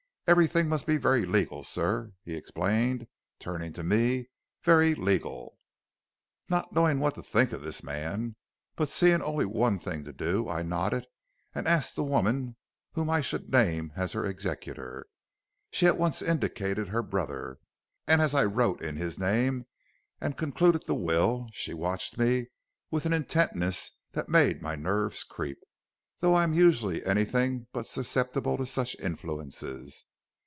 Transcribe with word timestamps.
Everything 0.27 0.69
must 0.69 0.85
be 0.87 0.95
very 0.95 1.25
legal, 1.25 1.61
sir,' 1.61 2.13
he 2.23 2.35
explained, 2.37 3.05
turning 3.37 3.73
to 3.73 3.83
me, 3.83 4.29
'very 4.63 4.95
legal.' 4.95 5.59
"Not 6.47 6.71
knowing 6.71 7.01
what 7.01 7.15
to 7.15 7.21
think 7.21 7.51
of 7.51 7.61
this 7.63 7.83
man, 7.83 8.37
but 8.77 8.87
seeing 8.87 9.21
only 9.21 9.45
one 9.45 9.77
thing 9.77 10.05
to 10.05 10.13
do, 10.13 10.47
I 10.47 10.61
nodded, 10.61 11.05
and 11.53 11.67
asked 11.67 11.97
the 11.97 12.05
woman 12.05 12.55
whom 12.93 13.09
I 13.09 13.19
should 13.19 13.49
name 13.51 13.91
as 13.97 14.15
executor. 14.15 15.05
She 15.69 15.85
at 15.85 15.97
once 15.97 16.21
indicated 16.21 16.87
her 16.87 17.03
brother, 17.03 17.57
and 18.07 18.21
as 18.21 18.33
I 18.33 18.45
wrote 18.45 18.81
in 18.81 18.95
his 18.95 19.19
name 19.19 19.65
and 20.21 20.37
concluded 20.37 20.85
the 20.85 20.95
will, 20.95 21.49
she 21.51 21.73
watched 21.73 22.17
me 22.17 22.47
with 22.89 23.05
an 23.05 23.11
intentness 23.11 23.91
that 24.13 24.29
made 24.29 24.61
my 24.61 24.77
nerves 24.77 25.25
creep, 25.25 25.57
though 26.21 26.35
I 26.35 26.43
am 26.45 26.53
usually 26.53 27.05
anything 27.05 27.67
but 27.73 27.85
susceptible 27.87 28.55
to 28.55 28.65
such 28.65 28.95
influences. 28.95 30.05